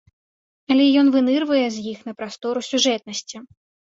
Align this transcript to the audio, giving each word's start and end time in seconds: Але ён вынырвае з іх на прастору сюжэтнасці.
Але 0.75 0.85
ён 1.01 1.07
вынырвае 1.15 1.67
з 1.75 1.83
іх 1.91 1.99
на 2.09 2.13
прастору 2.21 2.59
сюжэтнасці. 2.71 3.37